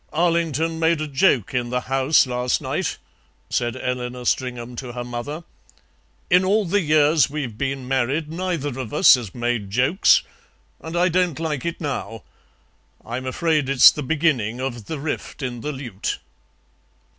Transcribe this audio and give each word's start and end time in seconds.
"Arlington 0.13 0.79
made 0.79 0.99
a 0.99 1.07
joke 1.07 1.53
in 1.53 1.69
the 1.69 1.81
House 1.81 2.25
last 2.25 2.59
night," 2.59 2.97
said 3.51 3.75
Eleanor 3.75 4.25
Stringham 4.25 4.75
to 4.77 4.93
her 4.93 5.03
mother; 5.03 5.43
"in 6.27 6.43
all 6.43 6.65
the 6.65 6.81
years 6.81 7.29
we've 7.29 7.55
been 7.55 7.87
married 7.87 8.27
neither 8.27 8.79
of 8.79 8.95
us 8.95 9.13
has 9.13 9.35
made 9.35 9.69
jokes, 9.69 10.23
and 10.79 10.97
I 10.97 11.07
don't 11.07 11.39
like 11.39 11.65
it 11.67 11.79
now. 11.79 12.23
I'm 13.05 13.27
afraid 13.27 13.69
it's 13.69 13.91
the 13.91 14.01
beginning 14.01 14.59
of 14.59 14.85
the 14.85 14.97
rift 14.97 15.43
in 15.43 15.61
the 15.61 15.71
lute." 15.71 16.17